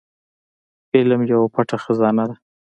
[0.95, 2.35] علم يوه پټه خزانه ده.